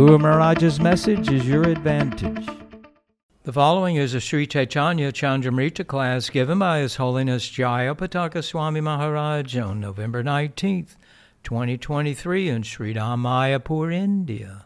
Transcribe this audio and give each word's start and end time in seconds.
Guru 0.00 0.16
Maharaj's 0.16 0.80
message 0.80 1.30
is 1.30 1.46
your 1.46 1.64
advantage. 1.64 2.48
The 3.42 3.52
following 3.52 3.96
is 3.96 4.14
a 4.14 4.20
Sri 4.20 4.46
Chaitanya 4.46 5.12
Chandramrita 5.12 5.86
class 5.86 6.30
given 6.30 6.58
by 6.58 6.78
His 6.78 6.96
Holiness 6.96 7.46
Jayapataka 7.46 8.42
Swami 8.42 8.80
Maharaj 8.80 9.54
on 9.58 9.78
November 9.78 10.24
19th, 10.24 10.96
2023 11.42 12.48
in 12.48 12.62
Sri 12.62 12.94
Mayapur, 12.94 13.92
India. 13.92 14.64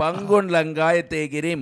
പങ്കുണ്ടങ്കായത്തേകിരിം 0.00 1.60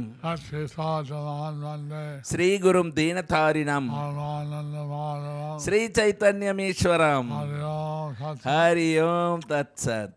Shri 2.31 2.49
ഗുരും 2.65 2.89
ദീനധാരിണം 2.99 3.85
Shri 5.65 5.81
ചൈതന്യമീശ്വരം 5.99 7.29
Hari 8.49 8.91
Om 9.09 9.41
തത്സത് 9.53 10.13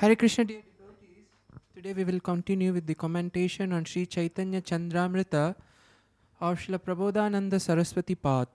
Hare 0.00 0.14
Krishna, 0.20 0.42
dear 0.44 0.62
devotees. 0.70 1.28
Today 1.74 1.92
we 1.98 2.04
will 2.04 2.20
continue 2.20 2.70
with 2.70 2.86
the 2.86 2.96
commentation 3.04 3.72
on 3.72 3.82
Sri 3.90 4.04
Chaitanya 4.14 4.60
Chandramrita 4.60 5.44
of 6.40 6.58
Srila 6.62 6.78
Prabodhananda 6.86 7.58
Saraswati 7.66 8.16
Path. 8.16 8.52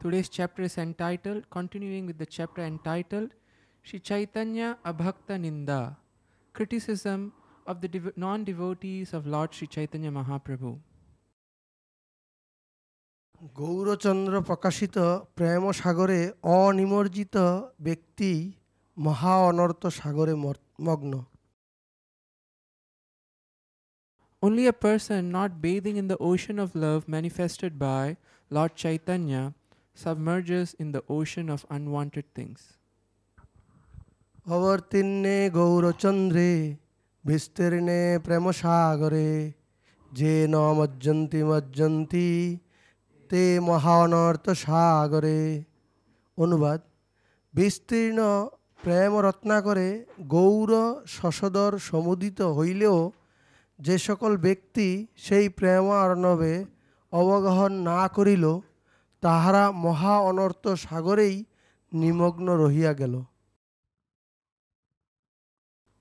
Today's 0.00 0.28
chapter 0.28 0.62
is 0.62 0.76
entitled, 0.78 1.42
continuing 1.50 2.04
with 2.06 2.18
the 2.18 2.28
chapter 2.36 2.62
entitled 2.64 3.28
Sri 3.84 4.00
Chaitanya 4.00 4.68
Abhakta 4.84 5.36
Ninda. 5.44 5.80
Criticism 6.58 7.32
of 7.66 7.80
the 7.80 7.88
dev- 7.88 8.16
non 8.16 8.44
devotees 8.44 9.12
of 9.12 9.26
Lord 9.26 9.50
Sri 9.52 9.66
Chaitanya 9.76 10.10
Mahaprabhu. 10.10 10.72
Gourchandra 13.54 14.34
প্রকাশিত 14.42 14.96
প্রেম 15.36 15.64
সাগরে 15.72 16.20
অনিমজ্জিত 16.56 17.36
ব্যক্তি 17.80 18.32
মহা 18.96 19.34
অনর্ত 19.50 19.82
সাগরে 19.98 20.34
মগ্ন 20.80 21.12
Only 24.42 24.64
a 24.66 24.72
person 24.72 25.20
not 25.32 25.50
bathing 25.60 25.96
in 25.96 26.06
the 26.06 26.18
ocean 26.20 26.58
of 26.58 26.74
love 26.76 27.08
manifested 27.08 27.72
by 27.78 28.16
Lord 28.50 28.72
Chaitanya 28.76 29.42
submerges 29.96 30.68
in 30.74 30.92
the 30.92 31.02
ocean 31.08 31.46
of 31.50 31.66
unwanted 31.70 32.26
things. 32.34 32.77
অবতীর্ণে 34.48 35.50
গৌরচন্দ্রে, 35.50 36.50
বিস্তীর্ণে 37.24 38.00
প্রেম 38.24 38.44
সাগরে 38.52 39.52
যে 40.12 40.34
ন 40.48 40.54
মজ্জন্তি 40.78 41.40
মজ্জন্তি 41.42 42.30
তে 43.30 43.42
মহা 43.60 43.94
অনর্ত 44.04 44.46
সাগরে 44.64 45.40
অনুবাদ, 46.38 46.80
বিস্তীর্ণ 47.54 48.20
প্রেম 48.82 49.12
রত্নাকরে 49.26 49.88
গৌর 50.28 50.70
শশধর 51.06 51.72
সমুদিত 51.78 52.40
হইলেও 52.42 52.98
যে 53.78 53.94
সকল 53.98 54.32
ব্যক্তি 54.36 54.88
সেই 55.16 55.46
প্রেম 55.48 55.84
অর্ণবে 56.02 56.54
অবগাহন 57.12 57.72
না 57.72 58.08
করিল, 58.08 58.44
তাহারা 59.22 59.64
মহা 59.84 60.14
অনর্থ 60.30 60.68
সাগরেই 60.68 61.44
নিমগ্ন 61.92 62.46
রহিয়া 62.64 62.92
গেল। 62.92 63.14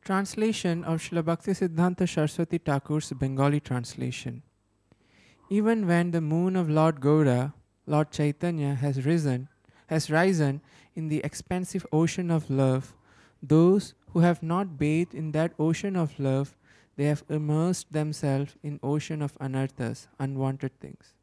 Translation 0.07 0.85
of 0.85 1.01
Srila 1.01 1.35
Siddhanta 1.38 2.07
Saraswati 2.07 2.59
Thakur's 2.59 3.12
Bengali 3.12 3.59
translation. 3.59 4.41
Even 5.50 5.85
when 5.85 6.12
the 6.12 6.22
moon 6.22 6.56
of 6.56 6.69
Lord 6.69 7.01
Gaura, 7.01 7.51
Lord 7.85 8.12
Chaitanya, 8.12 8.75
has 8.75 9.06
risen, 9.06 9.50
has 9.88 10.09
risen 10.09 10.62
in 10.96 11.09
the 11.09 11.19
expansive 11.25 11.85
ocean 11.91 12.31
of 12.31 12.50
love, 12.50 12.96
those 13.44 13.96
who 14.13 14.19
have 14.19 14.41
not 14.41 14.78
bathed 14.78 15.13
in 15.13 15.34
that 15.34 15.51
ocean 15.59 15.97
of 15.97 16.17
love, 16.17 16.56
they 16.96 17.03
have 17.03 17.25
immersed 17.28 17.91
themselves 17.91 18.56
in 18.63 18.79
ocean 18.81 19.22
of 19.22 19.38
anarthas, 19.40 20.07
unwanted 20.19 20.79
things. 20.79 21.16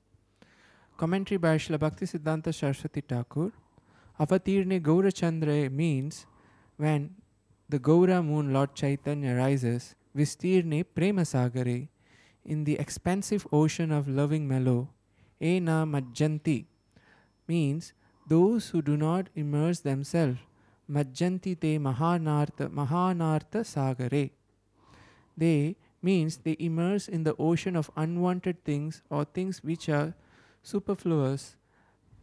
Commentary 0.98 1.38
by 1.38 1.56
Srila 1.56 1.90
Siddhanta 1.90 2.52
Saraswati 2.52 3.00
Thakur. 3.00 3.50
Avatirne 4.20 4.78
Gaurachandra 4.82 5.72
means 5.72 6.26
when 6.76 7.14
the 7.74 7.80
Gaura 7.80 8.24
moon 8.24 8.52
Lord 8.52 8.72
Chaitanya 8.76 9.34
rises, 9.34 9.96
Vistirne 10.16 10.84
Premasagare, 10.94 11.88
in 12.44 12.62
the 12.62 12.78
expansive 12.78 13.48
ocean 13.50 13.90
of 13.90 14.06
loving 14.06 14.46
mellow, 14.46 14.90
Ena 15.40 15.84
Majjanti, 15.84 16.66
means 17.48 17.92
those 18.28 18.68
who 18.68 18.80
do 18.80 18.96
not 18.96 19.28
immerse 19.34 19.80
themselves, 19.80 20.38
Majjanti 20.88 21.58
te 21.58 21.76
Mahanartha, 21.80 22.68
Mahanartha 22.68 23.64
Sagare. 23.64 24.30
They 25.36 25.74
means 26.00 26.36
they 26.36 26.56
immerse 26.60 27.08
in 27.08 27.24
the 27.24 27.34
ocean 27.40 27.74
of 27.74 27.90
unwanted 27.96 28.62
things 28.64 29.02
or 29.10 29.24
things 29.24 29.64
which 29.64 29.88
are 29.88 30.14
superfluous. 30.62 31.56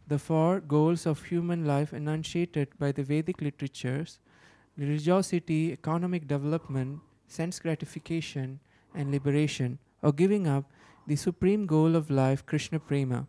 The 0.08 0.18
four 0.18 0.60
goals 0.60 1.04
of 1.04 1.24
human 1.24 1.66
life 1.66 1.92
enunciated 1.92 2.68
by 2.78 2.92
the 2.92 3.02
Vedic 3.02 3.42
literatures 3.42 4.18
religiosity, 4.76 5.72
economic 5.72 6.26
development, 6.26 7.00
sense 7.26 7.58
gratification, 7.58 8.60
and 8.94 9.10
liberation, 9.10 9.78
or 10.02 10.12
giving 10.12 10.46
up 10.46 10.64
the 11.06 11.16
supreme 11.16 11.66
goal 11.66 11.96
of 11.96 12.10
life, 12.10 12.44
Krishna 12.46 12.78
Prema. 12.78 13.26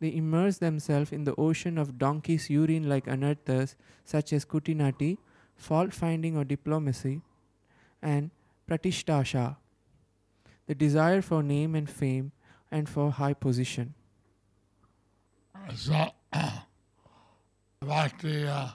They 0.00 0.14
immerse 0.14 0.58
themselves 0.58 1.12
in 1.12 1.24
the 1.24 1.34
ocean 1.36 1.76
of 1.76 1.98
donkey's 1.98 2.48
urine 2.48 2.88
like 2.88 3.06
anarthas 3.06 3.74
such 4.04 4.32
as 4.32 4.44
kutinati, 4.44 5.18
fault 5.56 5.92
finding 5.92 6.36
or 6.36 6.44
diplomacy, 6.44 7.20
and 8.02 8.30
pratishtasha, 8.68 9.56
the 10.66 10.74
desire 10.74 11.20
for 11.20 11.42
name 11.42 11.74
and 11.74 11.90
fame 11.90 12.32
and 12.70 12.88
for 12.88 13.10
high 13.10 13.34
position. 13.34 13.94
So 15.74 16.10
Bhakti 17.86 18.46
uh, 18.46 18.68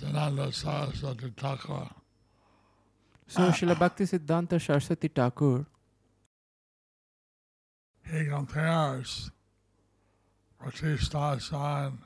Siddhanta 0.00 0.52
Saraswati 0.52 1.32
Thakur 1.36 1.90
So, 3.26 3.42
ah, 3.42 3.50
Srila 3.52 3.72
ah. 3.72 3.74
Bhakti 3.74 4.04
Siddhanta 4.04 4.60
Saraswati 4.60 5.08
Thakur 5.08 5.66
he 8.04 8.24
compares 8.24 9.30
Pratishtasha 10.62 11.86
and 11.86 11.98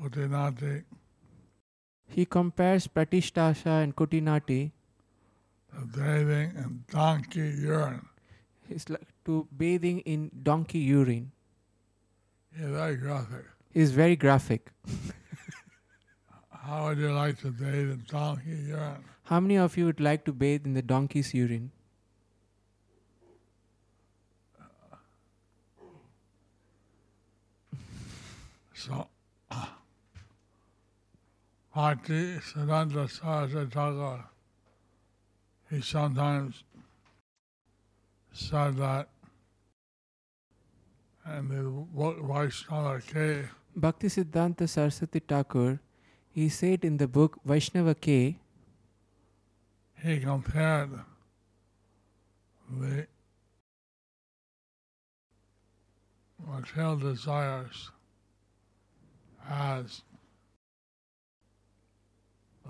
Kutinati 0.00 0.84
he 2.08 2.24
compares 2.24 2.86
Pratishtasha 2.88 3.82
and 3.84 3.94
Kutinati 3.94 4.72
to 5.70 5.86
bathing 5.94 6.52
in 6.56 6.84
donkey 6.90 7.50
urine. 7.60 8.06
is 8.68 8.88
like 8.90 9.06
to 9.24 9.46
bathing 9.56 10.00
in 10.00 10.30
donkey 10.42 10.78
urine. 10.78 11.32
He's 12.56 12.66
very 12.66 12.96
graphic. 12.96 13.44
Is 13.74 13.92
very 13.92 14.16
graphic. 14.16 14.70
How 16.62 16.88
would 16.88 16.98
you 16.98 17.10
like 17.12 17.38
to 17.40 17.50
bathe 17.50 17.90
in 17.90 18.04
donkey 18.06 18.50
urine? 18.68 19.04
How 19.24 19.40
many 19.40 19.56
of 19.56 19.76
you 19.78 19.86
would 19.86 20.00
like 20.00 20.24
to 20.26 20.32
bathe 20.32 20.66
in 20.66 20.74
the 20.74 20.82
donkey's 20.82 21.32
urine? 21.32 21.70
So, 28.74 29.08
Bhakti 31.74 32.38
Siddhanta 32.38 33.08
Saraswati 33.08 33.70
Thakur, 33.70 34.24
he 35.70 35.80
sometimes 35.80 36.64
said 38.32 38.76
that 38.76 39.08
in 41.26 41.48
the 41.48 41.62
Vaishnava 42.22 43.00
Ke, 43.00 43.48
Bhakti 43.76 44.08
Siddhanta 44.08 44.68
Saraswati 44.68 45.20
Thakur, 45.20 45.78
he 46.32 46.48
said 46.48 46.84
in 46.84 46.96
the 46.96 47.08
book 47.08 47.40
Vaishnava 47.44 47.94
Ke, 47.94 48.36
he 50.02 50.18
compared 50.20 51.00
the 52.68 53.06
material 56.46 56.96
desires 56.96 57.90
as 59.48 60.02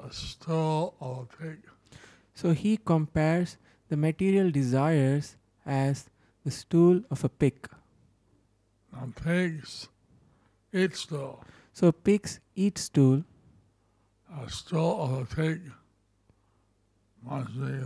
the 0.03 0.13
stool 0.13 0.95
of 1.01 1.19
a 1.19 1.43
pig. 1.43 1.59
So 2.35 2.53
he 2.53 2.77
compares 2.79 3.59
the 3.89 3.97
material 3.97 4.51
desires 4.51 5.37
as 5.67 6.09
the 6.45 6.51
stool 6.51 7.03
of 7.11 7.23
a 7.25 7.29
pig. 7.29 7.69
Now 8.93 9.13
pigs 9.23 9.89
eat 10.73 10.97
stool. 10.97 11.45
So 11.73 11.93
pigs 11.93 12.41
eat 12.57 12.79
stool. 12.79 13.25
A 14.39 14.49
stool 14.49 15.03
of 15.03 15.13
a 15.23 15.25
pig 15.35 15.61
must 17.23 17.61
be 17.61 17.81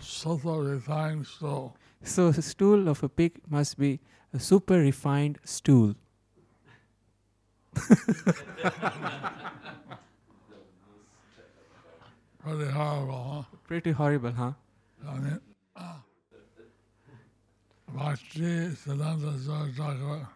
super 0.00 0.62
refined 0.62 1.26
stool. 1.26 1.76
So 2.04 2.30
the 2.30 2.42
stool 2.42 2.88
of 2.88 3.02
a 3.02 3.08
pig 3.08 3.40
must 3.48 3.76
be 3.78 3.98
a 4.32 4.38
super 4.38 4.78
refined 4.78 5.38
stool. 5.44 5.96
Pretty 12.38 12.70
horrible, 12.70 13.24
huh? 13.32 13.42
Pretty 13.64 13.90
horrible, 13.90 14.30
huh? 14.32 14.52
I 15.06 15.18
mean, 15.18 15.40
uh, 15.76 15.96
Bhakti 17.88 18.70
Siddhanta 18.70 19.38
Saraswati, 19.44 20.26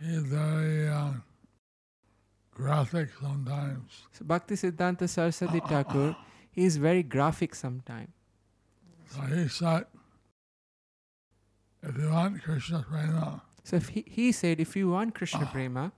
he's 0.00 0.22
very 0.22 0.88
uh, 0.88 1.12
graphic 2.56 3.10
sometimes. 3.20 4.02
So 4.12 4.24
Bhakti 4.24 4.54
Siddhanta 4.54 5.08
Saraswati 5.08 5.60
ah, 5.60 5.64
ah, 5.64 5.68
Thakur, 5.68 6.16
he 6.50 6.64
is 6.64 6.78
very 6.78 7.02
graphic 7.02 7.54
sometimes. 7.54 8.08
So 9.08 9.20
he 9.20 9.48
said, 9.48 9.86
if 11.82 11.96
you 11.98 12.10
want 12.10 12.42
Krishna 12.42 12.84
prema, 12.88 13.42
So 13.62 13.76
if 13.76 13.88
he, 13.88 14.04
he 14.06 14.32
said, 14.32 14.60
if 14.60 14.74
you 14.74 14.90
want 14.90 15.14
Krishna 15.14 15.46
prema, 15.52 15.92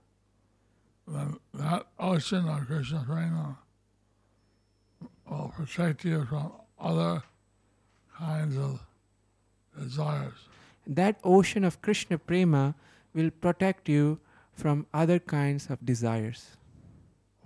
then 1.07 1.37
that 1.53 1.87
ocean 1.97 2.47
of 2.47 2.67
Krishna 2.67 3.03
prema 3.07 3.57
will 5.29 5.49
protect 5.55 6.05
you 6.05 6.25
from 6.25 6.51
other 6.79 7.23
kinds 8.17 8.57
of 8.57 8.79
desires. 9.79 10.49
that 10.99 11.19
ocean 11.23 11.63
of 11.63 11.81
Krishna 11.85 12.17
prema 12.17 12.75
will 13.13 13.29
protect 13.29 13.87
you 13.87 14.19
from 14.59 14.85
other 14.93 15.19
kinds 15.19 15.69
of 15.69 15.83
desires. 15.85 16.41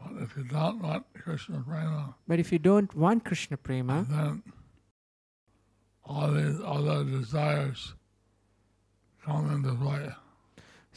But 0.04 0.22
if 0.24 0.36
you 0.38 0.44
don't 0.44 0.82
want 0.82 1.06
Krishna 1.14 1.62
prema, 1.66 2.16
But 2.28 2.40
if 2.40 2.52
you 2.52 2.60
don't 2.60 2.94
want 2.96 3.24
Krishna 3.24 3.58
prema, 3.58 4.06
then 4.10 4.42
all 6.04 6.32
these 6.32 6.60
other 6.66 7.04
desires 7.06 7.94
come 9.26 9.50
into 9.56 9.74
play. 9.76 10.10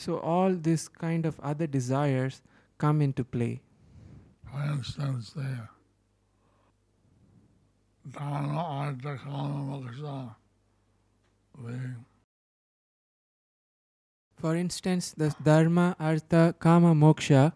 so 0.04 0.18
all 0.32 0.54
this 0.68 0.88
kind 0.88 1.24
of 1.26 1.38
other 1.40 1.66
desires 1.66 2.42
come 2.78 3.00
into 3.02 3.24
play. 3.24 3.60
For 4.50 4.62
instance, 4.72 5.30
the 5.36 5.68
Dharma 8.10 8.62
Artha 8.80 9.18
Kama 9.22 9.62
Moksha, 9.70 10.34
the 11.64 11.78
For 14.36 14.54
instance, 14.54 15.12
the 15.16 15.34
dharma, 15.42 15.96
artha, 15.98 16.54
kama, 16.58 16.94
moksha, 16.94 17.52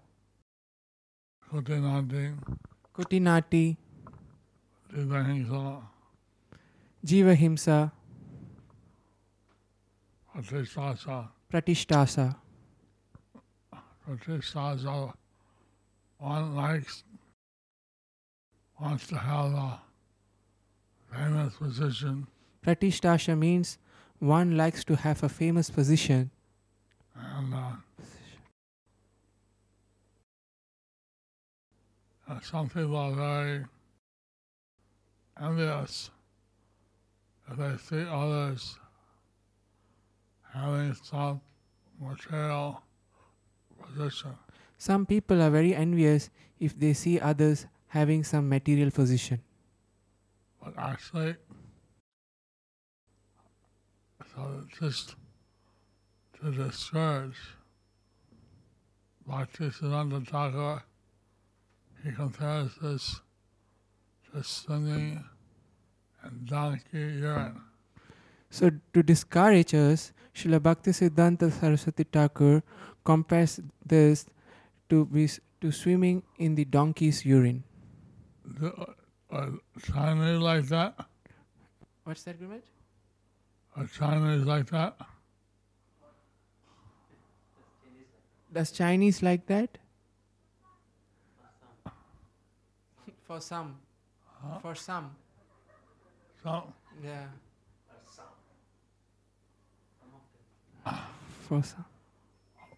Kutinati, 1.52 2.34
kutinati, 2.94 3.76
Divahingsa, 4.92 5.82
jiva 7.04 7.34
himsa, 7.36 7.92
Pratishtasa, 10.34 11.28
pratishtasa. 11.52 12.36
Pratishtasa, 14.06 15.12
one 16.18 16.54
likes, 16.56 17.04
wants 18.80 19.06
to 19.08 19.16
have 19.16 19.52
a 19.52 19.80
famous 21.12 21.54
position 21.56 22.26
Pratishtasa 22.64 23.36
means 23.36 23.78
one 24.18 24.56
likes 24.56 24.84
to 24.84 24.96
have 24.96 25.22
a 25.22 25.28
famous 25.28 25.68
position. 25.70 26.30
and 27.16 27.52
uh, 27.54 27.72
uh, 32.30 32.38
some 32.40 32.68
people 32.68 32.96
are 32.96 33.12
very 33.12 33.64
envious 35.42 36.10
if 37.50 37.56
they 37.56 37.76
see 37.76 38.06
others 38.08 38.78
having 40.54 40.94
some 40.94 41.40
material 42.00 42.82
position. 43.82 44.30
Some 44.78 45.06
people 45.06 45.42
are 45.42 45.50
very 45.50 45.74
envious 45.74 46.30
if 46.60 46.78
they 46.78 46.92
see 46.92 47.18
others 47.18 47.66
having 47.88 48.22
some 48.22 48.48
material 48.48 48.90
position. 48.92 49.40
But 50.62 50.74
actually, 50.78 51.34
so 54.34 54.64
just 54.78 55.16
to 56.40 56.52
discourage 56.52 57.40
Bhaktisiddhanta 59.28 60.26
Thakur, 60.28 60.82
he 62.02 62.12
compares 62.12 62.74
this 62.82 63.20
to 64.32 64.42
swimming 64.42 65.24
and 66.22 66.46
donkey 66.46 66.98
urine. 66.98 67.60
So, 68.50 68.70
to 68.94 69.02
discourage 69.02 69.74
us, 69.74 70.12
Srila 70.34 70.62
Bhakti 70.62 70.90
Siddhanta 70.90 71.52
Saraswati 71.52 72.04
Thakur 72.04 72.62
compares 73.04 73.60
this 73.84 74.26
to, 74.88 75.04
be, 75.06 75.28
to 75.60 75.70
swimming 75.70 76.22
in 76.38 76.54
the 76.54 76.64
donkey's 76.64 77.24
urine. 77.24 77.62
Do, 78.58 78.94
uh, 79.30 79.50
Chinese 79.84 80.40
like 80.40 80.66
that? 80.66 80.94
What's 82.04 82.24
that, 82.24 82.40
Gurmat? 82.40 82.62
Are 83.76 83.86
Chinese 83.86 84.44
like 84.44 84.68
that? 84.70 84.96
Does 88.52 88.72
Chinese 88.72 89.22
like 89.22 89.46
that? 89.46 89.78
For 93.30 93.40
some. 93.40 93.76
For 94.60 94.74
some. 94.74 95.14
So, 96.42 96.74
Yeah. 97.00 97.28
For 101.46 101.62
some. 101.62 101.84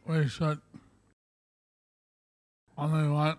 we 0.06 0.28
should 0.28 0.60
only 2.76 3.08
want 3.08 3.38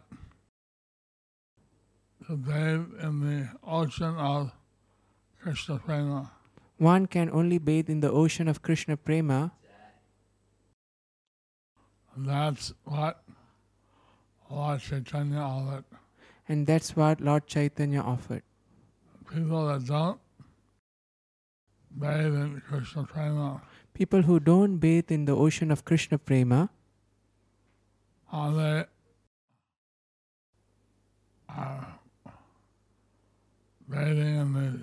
to 2.26 2.36
bathe 2.36 2.90
in 3.00 3.22
the 3.22 3.50
ocean 3.62 4.18
of 4.18 4.52
Krishna 5.40 5.78
prema. 5.78 6.32
One 6.80 7.06
can 7.06 7.30
only 7.30 7.60
bathe 7.60 7.92
in 7.92 8.00
the 8.00 8.10
ocean 8.10 8.48
of 8.48 8.64
Krishna 8.64 8.98
prema. 8.98 9.52
That's 12.18 12.74
what 12.86 13.22
Lord 14.50 14.80
Chaitanya 14.82 15.38
offered. 15.38 15.86
And 16.48 16.68
that's 16.68 16.96
what 16.96 17.22
Lord 17.22 17.48
Chaitanya 17.48 18.02
offered. 18.02 18.44
People 19.32 19.68
that 19.68 19.86
don't 19.86 20.20
bathe 21.98 22.36
in 22.36 22.62
Krishna 22.68 23.04
prema, 23.04 23.62
People 23.94 24.24
who 24.24 24.40
don't 24.40 24.78
bathe 24.78 25.12
in 25.12 25.26
the 25.26 25.36
ocean 25.36 25.70
of 25.70 25.86
Krishna 25.86 26.18
prema, 26.18 26.70
are 28.32 28.52
they 28.52 28.86
are 31.50 32.00
bathing 33.88 34.36
in 34.38 34.54
the 34.54 34.80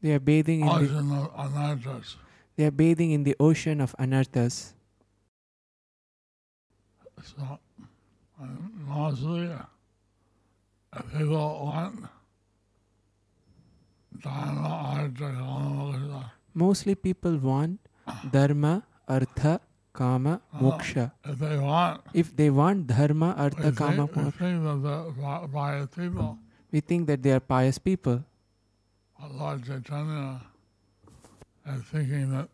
they 0.00 0.12
are 0.14 0.18
bathing 0.18 0.60
in 0.62 0.66
the, 0.66 0.72
ocean 0.72 1.12
of 1.12 1.36
anarthas. 1.36 2.16
they 2.56 2.64
are 2.64 2.70
bathing 2.70 3.10
in 3.10 3.24
the 3.24 3.36
ocean 3.38 3.82
of 3.82 3.94
anarthas. 3.98 4.72
So, 7.22 7.58
um, 8.40 8.72
mostly, 8.86 9.50
if 10.96 11.12
people 11.18 11.66
want 11.66 12.04
dharma, 14.22 14.68
artha, 14.68 15.32
kama, 15.36 15.90
moksha, 15.92 16.30
Mostly 16.54 16.94
people 16.94 17.36
want 17.38 17.80
dharma, 18.32 18.82
artha, 19.08 19.60
kama, 19.92 20.40
moksha. 20.60 21.12
if 21.24 21.38
they 21.38 21.58
want, 21.58 22.00
If 22.12 22.36
they 22.36 22.50
want 22.50 22.86
dharma, 22.86 23.34
artha, 23.36 23.72
kama, 23.72 24.08
moksha, 24.08 24.32
think 24.32 24.66
that 24.66 24.82
they're 24.82 25.48
pious 25.48 25.88
people. 25.88 26.38
we 26.72 26.80
think 26.80 27.06
that 27.06 27.22
they 27.22 27.32
are 27.32 27.40
pious 27.40 27.78
people. 27.78 28.24
Lord 29.38 29.64
Chaitanya 29.66 30.40
is 31.66 31.82
thinking 31.84 32.30
that 32.32 32.48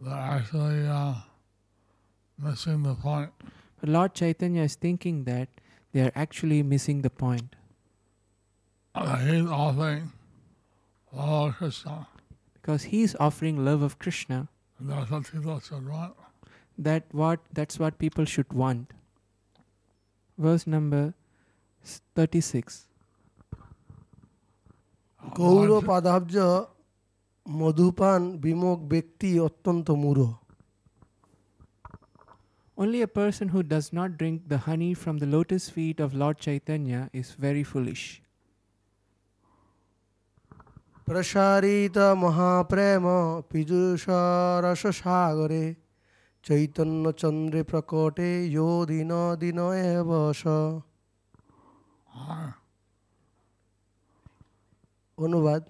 they're 0.00 0.12
actually 0.14 0.86
uh, 0.86 1.14
missing 2.38 2.82
the 2.82 2.94
point. 2.94 3.30
But 3.81 3.89
Lord 3.89 4.13
Chaitanya 4.13 4.63
is 4.63 4.75
thinking 4.75 5.23
that 5.25 5.49
they 5.93 6.01
are 6.01 6.11
actually 6.15 6.63
missing 6.63 7.01
the 7.01 7.09
point. 7.09 7.55
Uh, 8.95 9.15
he's 9.17 9.45
offering 9.45 10.11
Lord 11.13 11.53
Krishna. 11.55 12.07
Because 12.53 12.83
he 12.93 13.01
is 13.03 13.15
offering 13.19 13.63
love 13.63 13.81
of 13.81 13.97
Krishna. 13.99 14.47
And 14.79 14.89
that's 14.89 15.09
what 15.11 15.31
people 15.31 15.59
should 15.59 15.87
want. 15.87 16.15
That 16.77 17.03
what 17.11 17.39
that's 17.53 17.79
what 17.79 17.97
people 18.05 18.25
should 18.25 18.51
want. 18.53 18.93
verse 20.37 20.65
number 20.71 21.03
s- 21.83 22.01
36. 22.17 22.73
Gour 25.39 25.67
Lord, 25.69 25.85
পাদাব্জ 25.91 26.35
মধুপান 27.45 28.21
বিমুখ 28.43 28.79
ব্যক্তি 28.93 29.29
অত্যন্ত 29.47 29.87
মূঢ় 30.03 30.27
Only 32.78 33.02
a 33.02 33.08
person 33.08 33.48
who 33.48 33.62
does 33.62 33.92
not 33.92 34.16
drink 34.16 34.48
the 34.48 34.58
honey 34.58 34.94
from 34.94 35.18
the 35.18 35.26
lotus 35.26 35.68
feet 35.68 36.00
of 36.00 36.14
Lord 36.14 36.38
Chaitanya 36.38 37.10
is 37.12 37.32
very 37.32 37.64
foolish. 37.64 38.04
প্রসারিত 41.06 41.98
মহাপ্রেম 42.22 43.04
পীযুষ 43.50 44.02
রস 44.64 44.82
সাগরে 45.00 45.64
চৈতন্য 46.44 47.04
চন্দ্রে 47.22 47.62
প্রকটে 47.70 48.30
যো 48.56 48.68
দিন 48.90 49.12
দিন 49.42 49.58
বস 50.10 50.40
অনুবাদ 55.18 55.62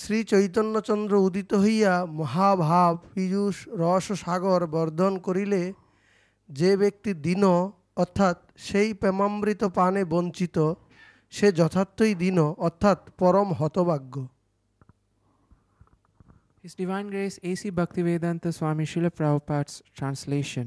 শ্রী 0.00 0.18
চৈতন্যচন্দ্র 0.30 1.14
উদিত 1.28 1.50
হইয়া 1.62 1.92
মহাভাব 2.20 2.94
পীযুষ 3.14 3.56
রস 3.82 4.06
সাগর 4.22 4.60
বর্ধন 4.74 5.12
করিলে 5.26 5.62
যে 6.48 6.70
ব্যক্তি 6.82 7.10
দিন 7.26 7.42
অর্থাৎ 8.02 8.36
সেই 8.66 8.90
প্রেমামৃত 9.00 9.62
পানে 9.78 10.02
বঞ্চিত 10.12 10.56
সে 11.32 11.48
যথার্থই 11.58 12.12
দিন 12.22 12.38
অর্থাৎ 12.66 12.98
পরম 13.20 13.48
হতভাগ্য 13.58 14.14
His 16.64 16.74
Divine 16.74 17.08
Grace 17.08 17.36
A.C. 17.42 17.62
Bhaktivedanta 17.70 18.48
Swami 18.52 18.84
Srila 18.84 19.10
Prabhupada's 19.10 19.82
translation. 19.94 20.66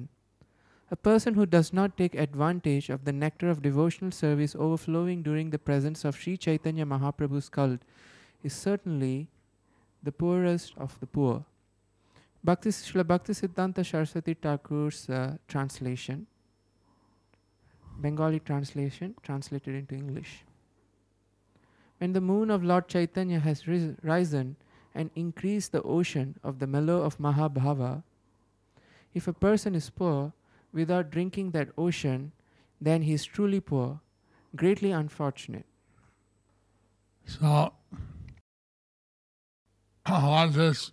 A 0.92 0.96
person 0.98 1.36
who 1.36 1.46
does 1.46 1.70
not 1.72 1.90
take 1.96 2.16
advantage 2.16 2.90
of 2.90 3.06
the 3.06 3.14
nectar 3.14 3.48
of 3.52 3.62
devotional 3.62 4.12
service 4.12 4.56
overflowing 4.56 5.20
during 5.22 5.52
the 5.52 5.60
presence 5.60 6.04
of 6.04 6.16
Sri 6.16 6.36
Chaitanya 6.36 6.86
Mahaprabhu's 6.86 7.48
cult 7.50 7.82
is 8.44 8.54
certainly 8.54 9.30
the 10.04 10.12
poorest 10.12 10.74
of 10.78 11.00
the 11.00 11.08
poor. 11.08 11.46
Bhakti 12.44 12.70
Srila 12.70 13.08
Bhakti 13.08 13.34
Siddhanta 13.34 13.86
Saraswati 13.86 14.34
Thakur's 14.34 15.10
uh, 15.10 15.38
translation, 15.48 16.28
Bengali 17.98 18.40
translation, 18.40 19.16
translated 19.24 19.76
into 19.76 19.96
English. 19.96 20.44
When 22.00 22.12
the 22.12 22.20
moon 22.20 22.52
of 22.52 22.64
Lord 22.64 22.90
Chaitanya 22.90 23.40
has 23.40 23.66
ris- 23.66 23.96
risen 24.02 24.58
and 24.94 25.10
increased 25.16 25.72
the 25.72 25.82
ocean 25.84 26.36
of 26.44 26.60
the 26.60 26.68
mellow 26.68 27.02
of 27.02 27.18
Mahabhava, 27.18 28.04
if 29.14 29.28
a 29.28 29.34
person 29.34 29.74
is 29.74 29.90
poor 29.90 30.34
without 30.74 31.12
drinking 31.12 31.52
that 31.52 31.70
ocean, 31.78 32.34
then 32.82 33.04
he 33.04 33.14
is 33.14 33.24
truly 33.24 33.62
poor, 33.62 34.02
greatly 34.56 34.92
unfortunate. 34.92 35.66
So, 37.26 37.72
what 40.06 40.54
this 40.54 40.92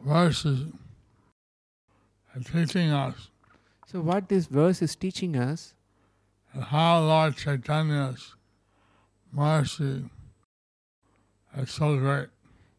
verse 0.00 0.44
is 0.44 0.66
teaching 2.52 2.90
us 2.90 3.28
So, 3.86 4.00
what 4.00 4.28
this 4.28 4.46
verse 4.46 4.82
is 4.82 4.96
teaching 4.96 5.36
us 5.36 5.74
how 6.60 7.00
Lord 7.00 7.36
Chaitanya's 7.36 8.34
mercy 9.32 10.04
is 11.56 11.70
so 11.70 11.96
great. 11.98 12.28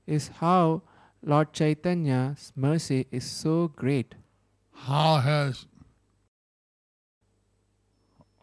is 0.08 0.28
how 0.40 0.82
Lord 1.24 1.54
Chaitanya's 1.54 2.52
mercy 2.56 3.08
is 3.12 3.24
so 3.24 3.70
great, 3.70 4.16
how 4.74 5.20
his 5.20 5.68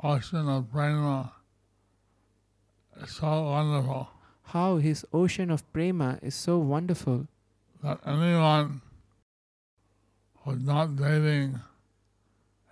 ocean 0.03 0.49
of 0.49 0.71
prema 0.73 1.33
is 3.03 3.11
so 3.11 3.43
wonderful 3.43 4.09
how 4.53 4.77
his 4.77 5.05
ocean 5.13 5.51
of 5.51 5.71
prema 5.73 6.19
is 6.23 6.35
so 6.35 6.59
wonderful 6.59 7.27
that 7.83 7.99
anyone 8.07 8.81
who's 10.45 10.63
not 10.63 10.97
bathing 10.97 11.61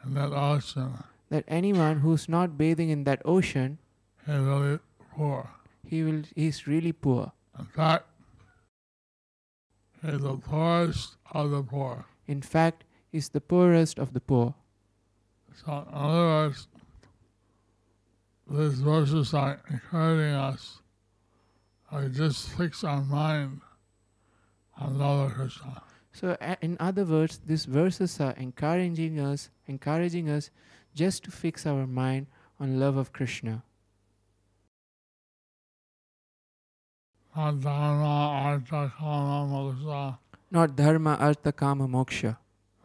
in 0.05 0.15
that 0.15 0.33
ocean 0.33 0.93
that 1.29 1.45
anyone 1.49 2.01
who's 2.01 2.29
not 2.29 2.57
bathing 2.57 2.91
in 2.91 3.05
that 3.05 3.21
ocean, 3.25 3.79
is 4.27 4.41
really 4.41 4.79
poor. 5.15 5.51
he 5.87 6.03
will 6.03 6.23
he 6.35 6.47
is 6.47 6.67
really 6.67 6.93
poor. 6.93 7.33
In 7.59 7.67
fact, 7.67 8.07
he's 10.03 10.21
the 10.21 10.37
poorest 10.37 11.17
of 11.33 11.51
the 11.51 11.63
poor. 11.63 12.05
In 12.27 12.43
fact, 12.43 12.85
he's 13.11 13.29
the 13.31 13.41
poorest 13.41 13.99
of 13.99 14.13
the 14.13 14.21
poor. 14.21 14.55
So, 15.65 15.73
in 15.73 15.95
other 15.95 16.27
words, 16.27 16.69
these 18.51 18.81
verses 18.81 19.35
are 19.35 19.61
encouraging 19.71 20.35
us 20.35 20.81
to 22.03 22.09
just 22.09 22.49
fix 22.51 22.85
our 22.85 23.03
mind 23.03 23.61
on 24.79 24.99
Lord 24.99 25.33
Krishna. 25.33 25.83
So, 26.13 26.37
in 26.63 26.77
other 26.81 27.05
words, 27.05 27.41
these 27.45 27.67
verses 27.67 28.21
are 28.21 28.33
encouraging 28.33 29.21
us, 29.21 29.51
encouraging 29.67 30.31
us 30.31 30.51
just 30.95 31.25
to 31.25 31.31
fix 31.31 31.67
our 31.67 31.87
mind 31.87 32.27
on 32.59 32.81
love 32.81 32.97
of 32.97 33.13
Krishna, 33.13 33.63
Not 37.37 37.61
Dharma, 37.61 38.31
Artha, 38.45 38.93
Kama, 38.99 39.47
Moksha, 39.53 40.19
not 40.51 40.77
dharma, 40.77 41.17
artha, 41.21 41.53
kama, 41.53 41.89
moksha, 41.89 42.37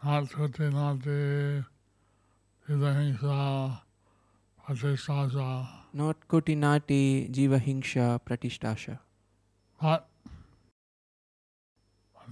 not 0.03 0.30
Tuti, 0.30 0.70
Nati, 0.70 1.63
Hidahingsa, 2.68 3.82
Pratishtasa, 4.65 5.68
not 5.93 6.27
kutinati, 6.27 7.29
jiva 7.31 7.60
hingsha, 7.60 8.19
pratishtasha, 8.21 9.00
but 9.81 10.07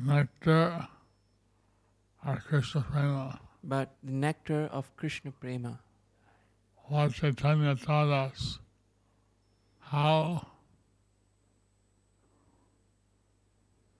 nectar 0.01 0.88
of 2.25 2.44
Krishna 2.46 2.82
Prema. 2.82 3.39
but 3.63 3.96
the 4.04 4.12
nectar 4.12 4.70
of 4.72 4.96
Krishna 4.96 5.32
prema. 5.32 5.80
Lord 6.89 7.13
Chaitanya 7.13 7.75
taught 7.75 8.10
us 8.10 8.60
how 9.80 10.48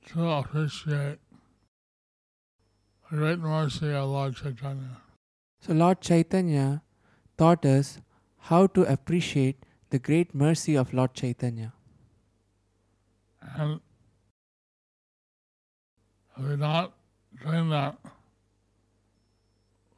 to 0.08 0.30
appreciate 0.30 1.20
the 3.12 3.18
great 3.18 3.40
mercy 3.40 3.92
of 3.92 4.10
Lord 4.10 4.36
Chaitanya. 4.36 4.98
So, 5.62 5.74
Lord 5.74 6.02
Chaitanya 6.02 6.82
taught 7.38 7.66
us 7.66 8.00
how 8.40 8.68
to 8.68 8.84
appreciate 8.84 9.66
the 9.90 10.00
great 10.00 10.34
mercy 10.34 10.76
of 10.76 10.94
Lord 10.94 11.14
Chaitanya. 11.14 11.74
And 13.56 13.80
if 16.38 16.44
we're 16.44 16.56
not 16.56 16.94
doing 17.44 17.70
that, 17.70 17.98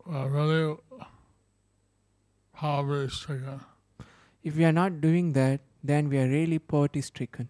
we're 0.05 0.27
really 0.27 0.77
poverty 2.53 3.11
stricken. 3.13 3.61
If 4.43 4.55
we 4.55 4.65
are 4.65 4.71
not 4.71 5.01
doing 5.01 5.33
that, 5.33 5.61
then 5.83 6.09
we 6.09 6.17
are 6.17 6.27
really 6.27 6.59
poverty 6.59 7.01
stricken. 7.01 7.49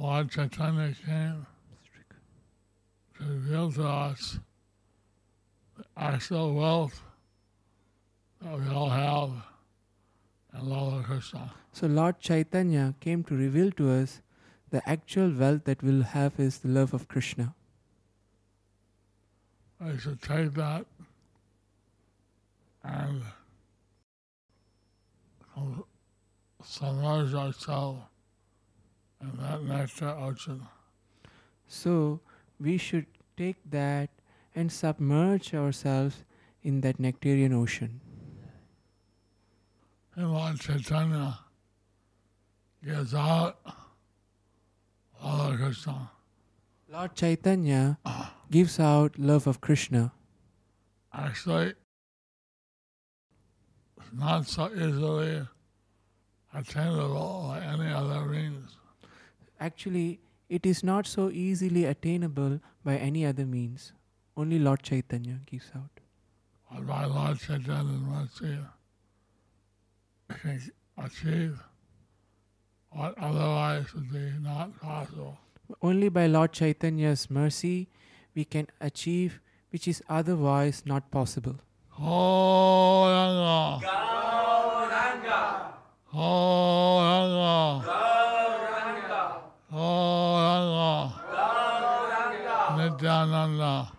Lord 0.00 0.30
Chaitanya 0.30 0.94
came 1.04 1.46
to 3.18 3.24
reveal 3.24 3.72
to 3.72 3.86
us 3.86 4.38
the 5.76 5.84
actual 5.96 6.54
wealth 6.54 7.00
we 8.44 8.68
all 8.68 8.90
have 8.90 9.30
in 10.52 10.68
Lord 10.68 11.04
Krishna. 11.04 11.52
So, 11.72 11.86
Lord 11.86 12.20
Chaitanya 12.20 12.94
came 13.00 13.24
to 13.24 13.34
reveal 13.34 13.70
to 13.72 13.90
us 13.90 14.20
the 14.70 14.86
actual 14.88 15.32
wealth 15.32 15.64
that 15.64 15.82
we'll 15.82 16.02
have 16.02 16.38
is 16.38 16.58
the 16.58 16.68
love 16.68 16.92
of 16.92 17.08
Krishna. 17.08 17.54
We 19.80 19.98
should 19.98 20.20
take 20.22 20.54
that 20.54 20.86
and 22.82 23.22
submerge 26.62 27.34
ourselves 27.34 28.02
in 29.20 29.36
that 29.38 29.62
nectar 29.62 30.08
ocean. 30.08 30.66
So, 31.66 32.20
we 32.60 32.76
should 32.76 33.06
take 33.36 33.56
that 33.70 34.10
and 34.54 34.70
submerge 34.70 35.54
ourselves 35.54 36.24
in 36.62 36.82
that 36.82 36.98
nectarian 36.98 37.52
ocean. 37.52 38.00
And 40.16 40.32
Lord 40.32 40.60
Chaitanya 40.60 41.38
gives 42.84 43.14
out 43.14 43.58
Lord 45.22 45.58
Krishna. 45.58 46.10
Lord 46.88 47.16
Chaitanya 47.16 47.98
gives 48.48 48.78
out 48.78 49.18
love 49.18 49.48
of 49.48 49.60
Krishna. 49.60 50.12
Actually, 51.12 51.74
it's 53.98 54.12
not 54.12 54.46
so 54.46 54.70
easily 54.72 55.46
attainable 56.54 57.48
by 57.48 57.60
any 57.60 57.92
other 57.92 58.24
means. 58.26 58.76
Actually, 59.58 60.20
it 60.48 60.64
is 60.64 60.84
not 60.84 61.06
so 61.08 61.30
easily 61.30 61.84
attainable 61.86 62.60
by 62.84 62.96
any 62.96 63.26
other 63.26 63.46
means. 63.46 63.92
Only 64.36 64.60
Lord 64.60 64.82
Chaitanya 64.84 65.40
gives 65.46 65.70
out. 65.74 65.90
But 66.70 66.86
by 66.86 67.04
Lord 67.06 67.40
Chaitanya's 67.40 68.00
mercy, 68.00 68.58
we 70.28 70.34
can 70.36 70.60
achieve 70.98 71.62
what 72.90 73.14
otherwise 73.18 73.92
would 73.94 74.10
be 74.12 74.32
not 74.40 74.80
possible. 74.80 75.38
Only 75.82 76.08
by 76.08 76.26
Lord 76.26 76.52
Chaitanya's 76.52 77.30
mercy 77.30 77.88
we 78.34 78.44
can 78.44 78.66
achieve 78.80 79.40
which 79.70 79.88
is 79.88 80.02
otherwise 80.08 80.82
not 80.86 81.10
possible. 81.10 81.56
Gauranga. 81.98 83.80
Gauranga. 83.82 85.40
Gauranga. 86.12 87.82
Gauranga. 89.72 91.10
Nityananda. 92.76 93.90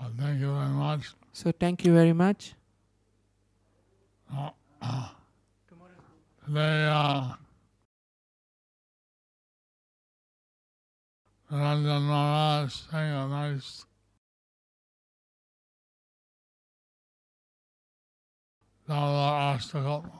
Uh, 0.00 0.07
thank 0.18 0.40
you 0.40 0.52
very 0.52 0.68
much. 0.68 1.14
So 1.32 1.52
thank 1.52 1.84
you 1.84 1.94
very 1.94 2.12
much. 2.12 2.54
Uh, 4.34 4.50
uh, 4.82 5.08
Today, 6.44 6.86
uh, 6.86 7.32
Ranjan 11.52 12.02
Maharaj 12.02 12.72
sang 12.72 13.12
a 13.12 13.28
nice. 13.28 13.84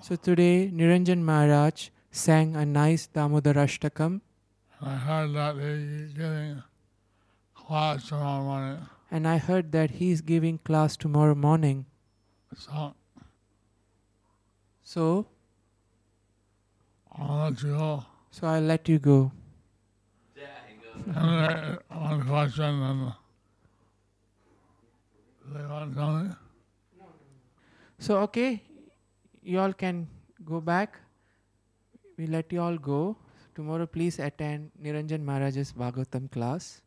So 0.03 0.17
today 0.17 0.71
Niranjan 0.71 1.23
Maharaj 1.23 1.89
sang 2.11 2.55
a 2.55 2.67
nice 2.67 3.09
Damodarashtakam 3.09 4.21
I 4.83 4.95
heard 4.95 5.33
that 5.35 5.57
he's 5.57 6.13
getting 6.13 6.63
class 7.55 8.07
tomorrow 8.09 8.45
morning. 8.45 8.87
And 9.11 9.27
I 9.27 9.39
heard 9.39 9.73
that 9.73 9.93
he 9.93 10.11
is 10.11 10.21
giving 10.21 10.59
class 10.59 10.97
tomorrow 10.97 11.35
morning. 11.35 11.87
So 12.57 12.95
So 14.83 15.27
I'll 17.13 17.39
let 17.51 17.63
you 17.63 17.73
go. 17.77 18.05
so 18.31 18.47
I'll 18.47 18.63
let 18.63 18.89
you 18.89 18.99
go. 18.99 19.33
Anyway, 21.15 21.77
one 21.89 22.23
question 22.27 22.65
and 22.65 23.13
they 25.55 25.65
want 25.67 25.95
something? 25.95 26.37
So 27.99 28.19
okay, 28.21 28.63
you 29.43 29.59
all 29.61 29.73
can 29.73 30.09
go 30.45 30.61
back. 30.61 30.99
We 32.17 32.27
let 32.27 32.53
you 32.53 32.61
all 32.63 32.79
go. 32.79 33.17
Tomorrow 33.55 33.87
please 33.87 34.19
attend 34.19 34.71
Niranjan 34.83 35.23
Maharaj's 35.23 35.73
Bhagavatam 35.73 36.31
class 36.31 36.83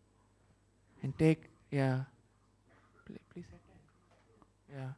and 1.03 1.17
take 1.19 1.50
yeah. 1.71 2.01
Pl- 3.05 3.15
Please 3.33 3.45
attend. 3.47 3.81
Yeah. 4.75 4.91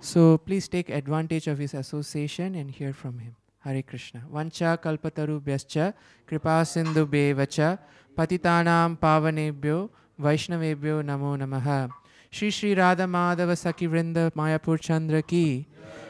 So 0.00 0.38
please 0.38 0.68
take 0.68 0.90
advantage 0.90 1.46
of 1.46 1.58
his 1.58 1.74
association 1.74 2.54
and 2.54 2.70
hear 2.70 2.92
from 2.92 3.18
him. 3.18 3.36
Hare 3.60 3.82
Krishna. 3.82 4.22
Vancha 4.32 4.76
kalpatarubhyascha 4.76 5.94
kripa 6.26 6.64
sindhu 6.64 7.06
bevacha 7.06 7.78
patitanam 8.16 8.98
pavanebhyo 8.98 9.90
vaishnavebhyo 10.20 11.02
namo 11.02 11.36
namaha. 11.36 11.88
Shri 12.30 12.50
Shri 12.50 12.74
Radha 12.74 13.04
Madhava 13.04 13.56
Saki 13.56 13.86
Vrinda 13.86 14.30
Mayapur 14.32 14.80
Chandra 14.80 15.22
ki 15.22 15.66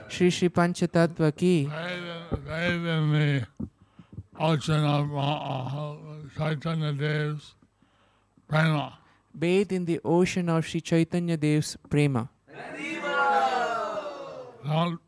Shri 0.09 0.31
Shri 0.31 0.49
Panchatattva 0.49 1.37
ki 1.37 1.67
Bathe 1.67 1.93
in, 2.33 2.45
bathe 2.45 2.87
in 2.87 3.13
the 3.13 3.47
ocean 4.39 4.85
of 9.35 9.39
Chaitanya 9.39 9.39
Dev's 9.39 9.39
prema. 9.39 9.39
bathe 9.39 9.73
in 9.73 9.85
the 9.85 10.01
ocean 10.05 10.49
of 10.49 10.67
Sri 10.67 10.81
Chaitanya 10.81 11.37
Dev's 11.37 11.77
prema. 11.89 12.29
Don't 14.65 15.01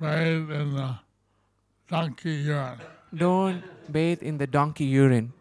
bathe 0.00 0.50
in 0.50 0.74
the 0.74 0.98
donkey 1.88 2.30
urine. 2.30 2.80
Don't 3.14 3.62
bathe 3.90 4.22
in 4.22 4.38
the 4.38 4.46
donkey 4.46 4.84
urine. 4.84 5.32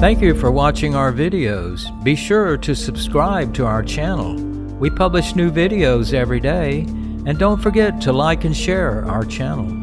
Thank 0.00 0.22
you 0.22 0.34
for 0.34 0.50
watching 0.50 0.94
our 0.94 1.12
videos. 1.12 1.84
Be 2.02 2.16
sure 2.16 2.56
to 2.56 2.74
subscribe 2.74 3.52
to 3.54 3.66
our 3.66 3.82
channel. 3.82 4.34
We 4.78 4.88
publish 4.88 5.36
new 5.36 5.50
videos 5.50 6.14
every 6.14 6.40
day. 6.40 6.86
And 7.26 7.38
don't 7.38 7.60
forget 7.62 8.00
to 8.02 8.12
like 8.12 8.44
and 8.44 8.56
share 8.56 9.04
our 9.04 9.26
channel. 9.26 9.79